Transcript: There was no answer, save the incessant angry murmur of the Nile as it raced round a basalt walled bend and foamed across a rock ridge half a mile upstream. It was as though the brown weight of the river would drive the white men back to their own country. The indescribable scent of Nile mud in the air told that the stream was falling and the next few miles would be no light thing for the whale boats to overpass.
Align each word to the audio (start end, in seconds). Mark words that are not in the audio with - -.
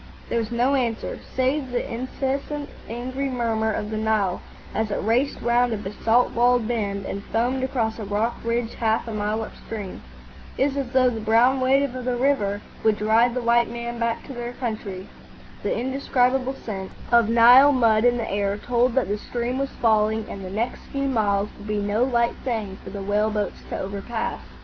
There 0.29 0.39
was 0.39 0.49
no 0.51 0.73
answer, 0.73 1.19
save 1.35 1.69
the 1.69 1.93
incessant 1.93 2.71
angry 2.89 3.29
murmur 3.29 3.71
of 3.71 3.91
the 3.91 3.97
Nile 3.97 4.41
as 4.73 4.89
it 4.89 4.95
raced 4.99 5.39
round 5.43 5.73
a 5.73 5.77
basalt 5.77 6.31
walled 6.31 6.67
bend 6.67 7.05
and 7.05 7.21
foamed 7.25 7.63
across 7.63 7.99
a 7.99 8.03
rock 8.03 8.37
ridge 8.43 8.73
half 8.73 9.07
a 9.07 9.13
mile 9.13 9.43
upstream. 9.43 10.01
It 10.57 10.69
was 10.69 10.77
as 10.77 10.89
though 10.93 11.11
the 11.11 11.19
brown 11.19 11.61
weight 11.61 11.83
of 11.83 12.03
the 12.03 12.15
river 12.17 12.61
would 12.83 12.97
drive 12.97 13.35
the 13.35 13.43
white 13.43 13.69
men 13.69 13.99
back 13.99 14.23
to 14.25 14.33
their 14.33 14.47
own 14.47 14.53
country. 14.55 15.07
The 15.61 15.77
indescribable 15.77 16.55
scent 16.55 16.89
of 17.11 17.29
Nile 17.29 17.71
mud 17.71 18.03
in 18.03 18.17
the 18.17 18.27
air 18.27 18.57
told 18.57 18.95
that 18.95 19.07
the 19.07 19.19
stream 19.19 19.59
was 19.59 19.69
falling 19.69 20.25
and 20.27 20.43
the 20.43 20.49
next 20.49 20.79
few 20.91 21.07
miles 21.07 21.47
would 21.59 21.67
be 21.67 21.77
no 21.77 22.03
light 22.03 22.33
thing 22.43 22.79
for 22.83 22.89
the 22.89 23.03
whale 23.03 23.29
boats 23.29 23.61
to 23.69 23.77
overpass. 23.77 24.41